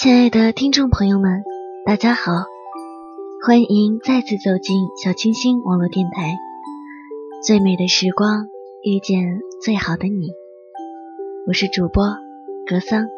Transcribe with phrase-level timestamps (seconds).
[0.00, 1.42] 亲爱的听众朋友们，
[1.84, 2.30] 大家好，
[3.44, 6.36] 欢迎再次走进小清新网络电台。
[7.44, 8.46] 最美的时光
[8.84, 10.30] 遇见最好的你，
[11.48, 12.04] 我是主播
[12.64, 13.08] 格桑。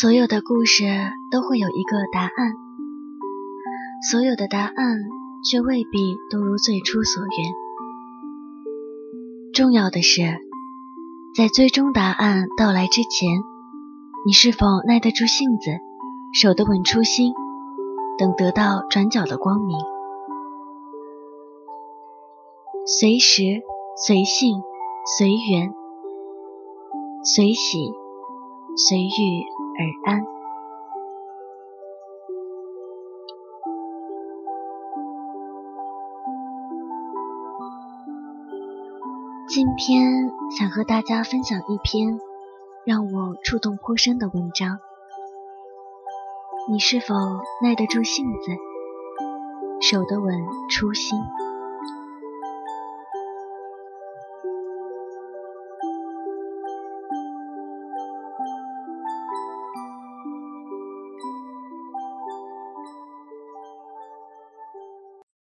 [0.00, 0.84] 所有的故事
[1.30, 2.54] 都会有一个答案，
[4.10, 5.23] 所有的答案。
[5.44, 7.30] 却未必都如最初所愿。
[9.52, 10.22] 重要的是，
[11.36, 13.28] 在最终答案到来之前，
[14.26, 15.70] 你是否耐得住性子，
[16.32, 17.32] 守得稳初心，
[18.18, 19.78] 等得到转角的光明。
[22.86, 23.62] 随时、
[23.96, 24.62] 随性、
[25.18, 25.72] 随缘、
[27.22, 27.92] 随喜、
[28.76, 29.44] 随遇
[29.78, 30.33] 而安。
[39.54, 42.18] 今天想和大家分享一篇
[42.84, 44.80] 让我触动颇深的文章。
[46.68, 47.14] 你是否
[47.62, 48.50] 耐得住性子，
[49.80, 50.34] 守得稳
[50.68, 51.20] 初心？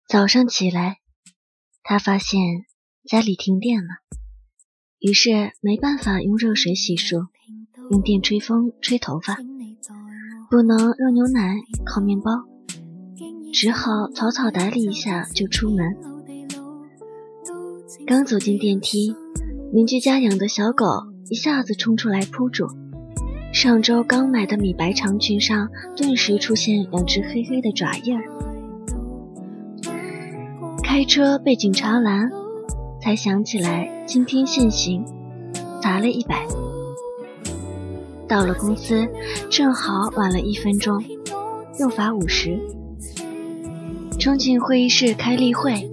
[0.07, 0.97] 早上起来，
[1.83, 2.68] 他发现。
[3.09, 3.87] 家里停电了，
[4.99, 7.25] 于是没办法用热水洗漱，
[7.89, 9.35] 用电吹风吹头发，
[10.47, 12.43] 不能热牛奶烤面包，
[13.51, 15.97] 只好草草打理一下就出门。
[18.05, 19.15] 刚走进电梯，
[19.73, 20.85] 邻居家养的小狗
[21.31, 22.67] 一下子冲出来扑住，
[23.51, 25.67] 上周刚买的米白长裙上
[25.97, 28.23] 顿时出现两只黑黑的爪印儿。
[30.83, 32.29] 开车被警察拦。
[33.01, 35.05] 才想起来今天限行，
[35.81, 36.45] 罚了一百。
[38.27, 39.07] 到了公司，
[39.49, 41.01] 正好晚了一分钟，
[41.79, 42.59] 又罚五十。
[44.19, 45.89] 冲进会议室开例会，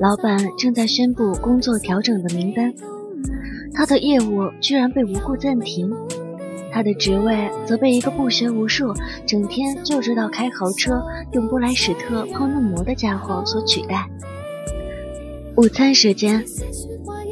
[0.00, 2.72] 老板正在宣布工作调整的名单，
[3.74, 5.92] 他的业务居然被无故暂停，
[6.72, 8.94] 他的职位则被一个不学无术、
[9.26, 11.02] 整天就知道开豪车、
[11.32, 14.08] 用布莱史特泡嫩膜的家伙所取代。
[15.60, 16.42] 午餐时间，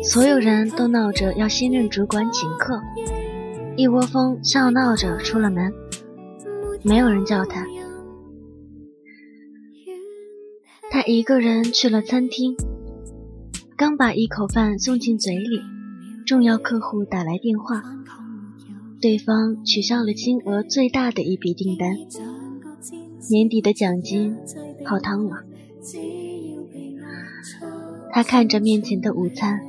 [0.04, 2.78] 所有人都闹着要新任主管请客，
[3.74, 5.72] 一窝蜂笑闹着出了门，
[6.82, 7.64] 没有人叫他。
[10.90, 12.54] 他一个人去了餐厅，
[13.78, 15.62] 刚把一口饭送进嘴里，
[16.26, 17.82] 重要客户打来电话，
[19.00, 21.96] 对方取消了金额最大的一笔订单，
[23.30, 24.36] 年底的奖金
[24.84, 25.44] 泡汤了。
[28.12, 29.60] 他看着面前的午餐，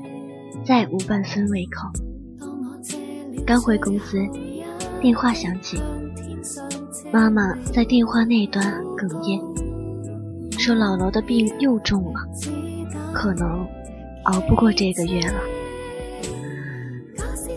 [0.65, 1.89] 再无半分胃口。
[3.45, 4.17] 刚回公司，
[5.01, 5.77] 电话响起，
[7.11, 8.65] 妈妈在电话那端
[8.97, 9.39] 哽咽，
[10.59, 12.19] 说姥姥的病又重了，
[13.13, 13.67] 可能
[14.25, 15.39] 熬不过这个月了。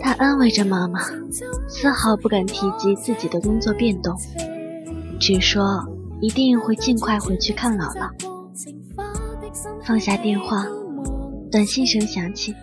[0.01, 0.99] 他安慰着妈妈，
[1.69, 4.15] 丝毫不敢提及自己的工作变动，
[5.19, 5.87] 只说
[6.21, 8.32] 一定会尽快回去看姥姥。
[9.85, 10.65] 放下电话。
[11.51, 12.55] 短信声响起，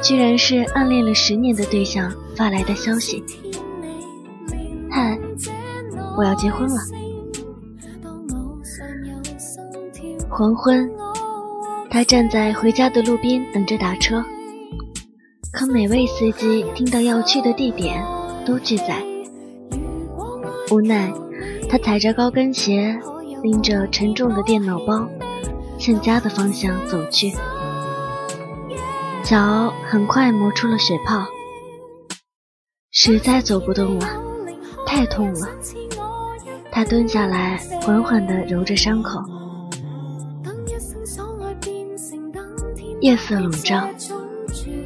[0.00, 3.24] 居然是暗恋了十年的对象发来的消息
[4.88, 5.18] ：“嗨，
[6.16, 6.74] 我要结婚了。”
[10.30, 10.88] 黄昏，
[11.90, 14.24] 他站在回家的路边等着打车，
[15.52, 18.00] 可每位司机听到要去的地点
[18.46, 19.04] 都拒载。
[20.70, 21.12] 无奈，
[21.68, 22.96] 他踩着高跟鞋，
[23.42, 25.08] 拎着沉重的电脑包。
[25.84, 27.30] 向家的方向走去，
[29.22, 31.26] 脚很快磨出了血泡，
[32.90, 34.08] 实在走不动了，
[34.86, 35.46] 太痛了。
[36.72, 39.20] 他蹲下来，缓缓地揉着伤口。
[43.02, 43.86] 夜色笼罩，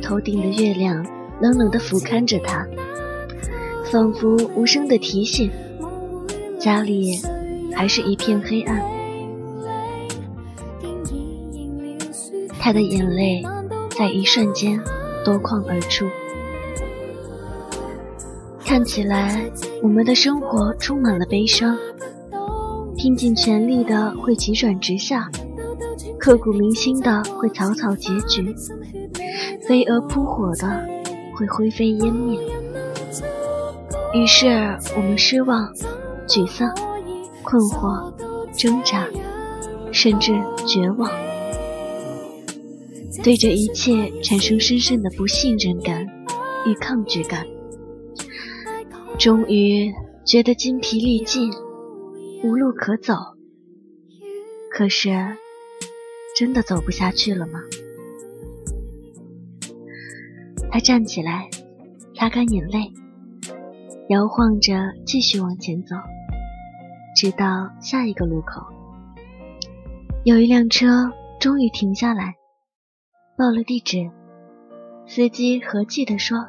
[0.02, 1.06] 头顶的月亮
[1.40, 2.66] 冷冷地俯瞰着他，
[3.84, 5.48] 仿佛无声的提醒：
[6.58, 7.20] 家里
[7.72, 8.97] 还是一片黑暗。
[12.68, 13.42] 他的眼泪
[13.96, 14.78] 在一瞬间
[15.24, 16.06] 夺眶而出。
[18.62, 19.50] 看起来，
[19.82, 21.78] 我们的生活充满了悲伤，
[22.94, 25.30] 拼尽全力的会急转直下，
[26.18, 28.54] 刻骨铭心的会草草结局，
[29.66, 30.86] 飞蛾扑火的
[31.34, 32.38] 会灰飞烟灭。
[34.12, 34.46] 于是，
[34.94, 35.72] 我们失望、
[36.26, 36.70] 沮丧、
[37.42, 38.12] 困惑、
[38.52, 39.06] 挣扎，
[39.90, 41.10] 甚至绝望。
[43.28, 46.02] 对这一切产生深深的不信任感
[46.64, 47.46] 与抗拒感，
[49.18, 49.92] 终于
[50.24, 51.52] 觉得筋疲力尽，
[52.42, 53.12] 无路可走。
[54.72, 55.10] 可是，
[56.38, 57.60] 真的走不下去了吗？
[60.70, 61.50] 他站起来，
[62.14, 62.90] 擦干眼泪，
[64.08, 64.72] 摇晃着
[65.04, 65.96] 继续往前走，
[67.14, 68.62] 直到下一个路口。
[70.24, 72.37] 有一辆车终于停下来，
[73.38, 74.10] 报了地址。
[75.06, 76.48] 司机和气地说：“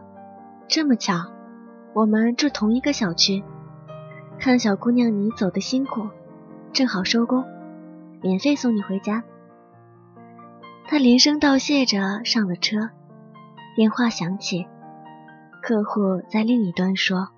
[0.67, 1.31] 这么巧，
[1.93, 3.43] 我们住同一个小区。
[4.39, 6.09] 看小姑娘你走的辛苦，
[6.73, 7.45] 正好收工。”
[8.23, 9.23] 免费送你回家。
[10.87, 12.89] 他连声道谢着上了车，
[13.75, 14.65] 电话响起，
[15.61, 17.29] 客户在另一端说：“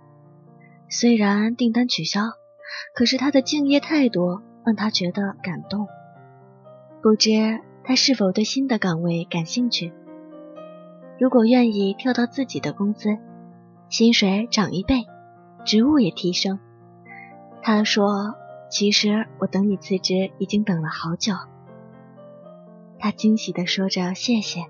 [0.90, 2.22] 虽然订单取消，
[2.96, 5.88] 可是他的敬业态度让他觉得感动。
[7.04, 9.92] 不知他是否对新的岗位感兴趣？
[11.20, 13.18] 如果愿意跳到自己的公司，
[13.90, 15.06] 薪水涨一倍，
[15.66, 16.60] 职务也提升。”
[17.62, 18.36] 他说。
[18.74, 21.34] 其实我等你辞职已经等了好久。
[22.98, 24.62] 他惊喜地说着谢谢，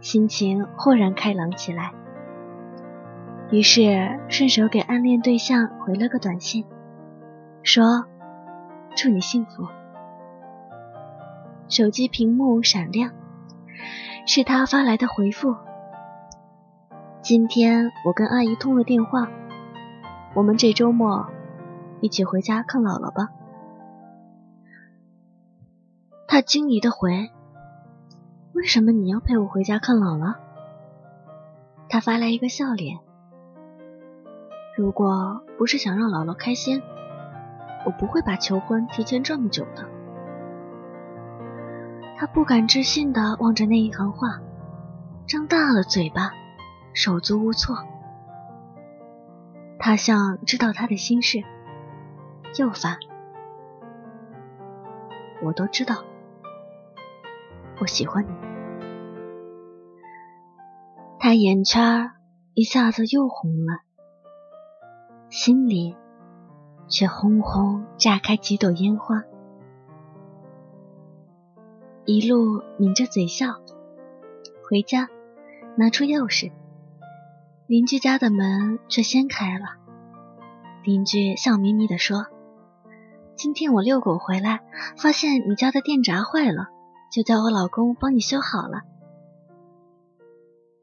[0.00, 1.92] 心情豁然开朗起来。
[3.50, 6.64] 于是顺手给暗恋对象回了个短信，
[7.64, 8.04] 说
[8.94, 9.66] 祝你幸福。
[11.68, 13.12] 手机屏幕闪亮，
[14.26, 15.54] 是他发来的回复。
[17.20, 19.28] 今天我跟阿姨通了电话，
[20.34, 21.28] 我们这周末。
[22.00, 23.28] 一起回家看姥姥吧。
[26.28, 27.28] 他惊疑的回
[28.54, 30.36] ：“为什么你要陪我回家看姥姥？”
[31.90, 33.00] 他发来一个笑脸
[34.78, 36.80] ：“如果不是想让姥姥开心，
[37.84, 39.84] 我不会把求婚提前这么久的。”
[42.20, 44.40] 他不敢置信的望着那一行话，
[45.28, 46.32] 张大了嘴巴，
[46.92, 47.78] 手足无措。
[49.78, 51.44] 他像知道他的心事。
[52.58, 52.96] 又烦，
[55.44, 56.02] 我都知道，
[57.80, 58.30] 我喜欢你。
[61.20, 62.10] 他眼圈
[62.54, 63.82] 一下子又红了，
[65.28, 65.94] 心里
[66.88, 69.22] 却轰轰炸开几朵烟花。
[72.10, 73.60] 一路抿着嘴笑，
[74.66, 75.10] 回家
[75.76, 76.50] 拿出钥匙，
[77.66, 79.76] 邻居家的门却先开了。
[80.84, 82.24] 邻居笑眯眯地说。
[83.36, 84.62] 今天我遛狗回来，
[84.96, 86.68] 发现你家的电闸坏了，
[87.12, 88.80] 就叫我老公帮你修好了。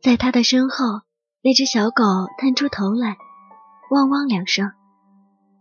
[0.04, 1.01] 在他的身后，
[1.42, 2.04] 那只小狗
[2.38, 3.18] 探出头来，
[3.89, 4.72] 汪汪两声，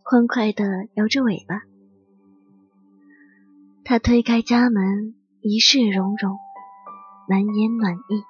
[0.03, 1.63] 欢快地摇着尾巴。
[3.83, 5.15] 他推开家门，
[5.47, 6.39] 一世融融，
[7.29, 8.25] 满眼暖意。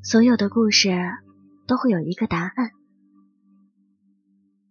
[0.00, 0.90] 所有的故事
[1.66, 2.70] 都会有一个答案。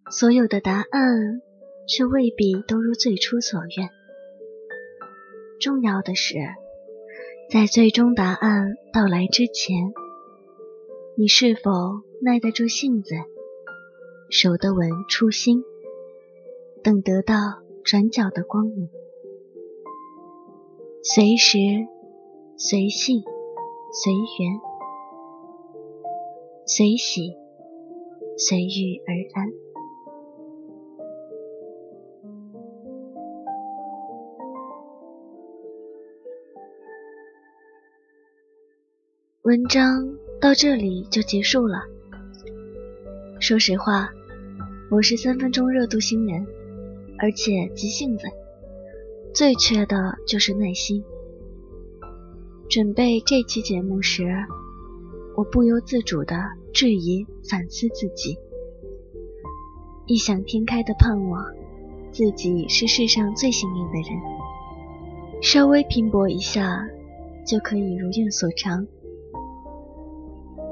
[0.10, 1.42] 所有的答案
[1.86, 3.90] 却未必都如最初所愿。
[5.60, 6.36] 重要的是，
[7.52, 9.92] 在最终答案到来之前，
[11.18, 11.72] 你是否
[12.22, 13.16] 耐得住性子，
[14.30, 15.62] 守得稳初心，
[16.86, 17.36] 等得到
[17.84, 18.90] 转角的光明？
[21.10, 21.58] 随时、
[22.58, 23.24] 随性、
[23.94, 24.60] 随缘、
[26.66, 27.34] 随喜、
[28.38, 29.48] 随遇而安。
[39.44, 41.84] 文章到这里就结束了。
[43.40, 44.10] 说实话，
[44.92, 46.46] 我是三分钟热度新人，
[47.18, 48.28] 而且急性子，
[49.38, 51.04] 最缺的就是耐心。
[52.68, 54.34] 准备这期节目时，
[55.36, 56.36] 我不由自主的
[56.74, 58.36] 质疑、反思自己，
[60.08, 61.46] 异想天开的盼望
[62.12, 64.20] 自己是世上最幸运的人，
[65.44, 66.90] 稍微拼搏一下
[67.46, 68.88] 就可以如愿所偿。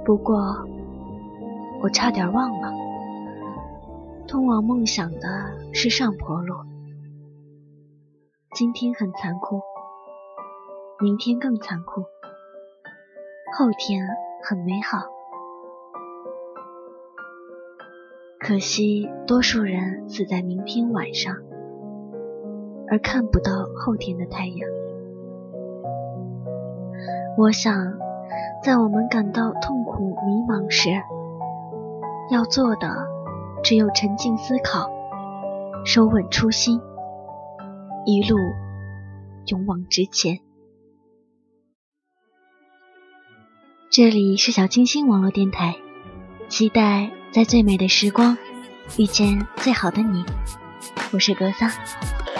[0.03, 0.67] 不过，
[1.83, 2.73] 我差点忘了，
[4.27, 6.55] 通往梦想的是上坡路。
[8.55, 9.59] 今天很残酷，
[11.01, 12.03] 明天更残酷，
[13.51, 14.07] 后天
[14.43, 14.99] 很美好。
[18.39, 21.35] 可惜，多数人死在明天晚上，
[22.89, 24.69] 而看不到后天的太阳。
[27.37, 27.73] 我想。
[28.63, 30.89] 在我们感到痛苦、迷茫时，
[32.31, 32.87] 要做的
[33.63, 34.89] 只有沉静思考，
[35.85, 36.81] 收稳初心，
[38.05, 38.37] 一路
[39.47, 40.39] 勇往直前。
[43.89, 45.75] 这里是小清新网络电台，
[46.47, 48.37] 期待在最美的时光
[48.99, 50.23] 遇见最好的你。
[51.11, 51.67] 我是格桑，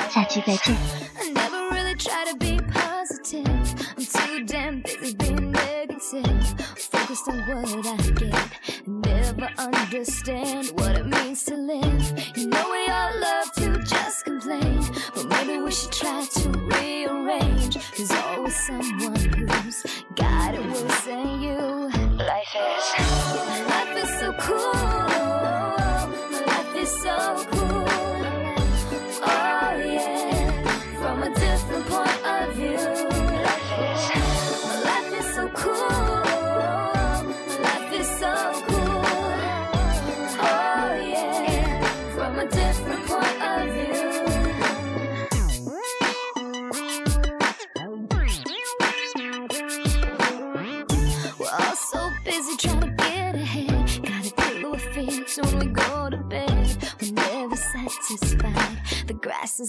[0.09, 0.75] 下期再见。
[6.91, 8.64] Focused on what I get.
[8.87, 12.37] never understand what it means to live.
[12.37, 14.81] You know we all love to just complain,
[15.13, 17.77] but maybe we should try to rearrange.
[17.97, 20.04] There's always someone who's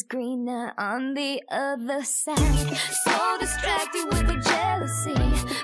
[0.09, 2.77] greener on the other side.
[3.05, 5.15] So distracted with the jealousy.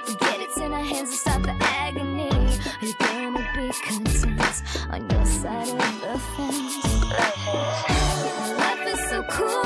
[0.05, 2.31] Forget it's in our hands to stop the agony.
[2.31, 6.85] Are you gonna be content on your side of the fence?
[8.59, 9.63] Life is so cool.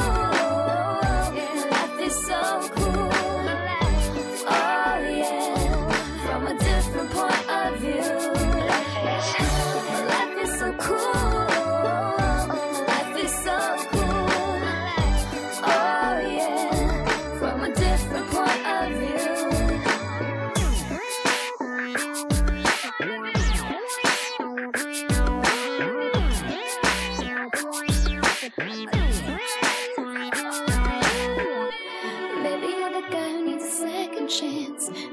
[1.70, 2.75] Life is so cool.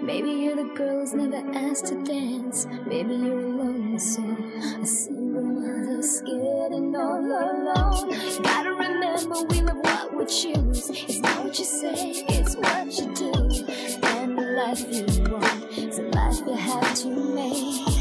[0.02, 2.68] Maybe you're the girl who's never asked to dance.
[2.86, 8.10] Maybe you're alone, so a single mother scared and all alone.
[8.44, 10.90] Gotta remember, we love what we choose.
[10.90, 13.32] It's not what you say, it's what you do.
[14.04, 17.93] And the life you want is a life you have to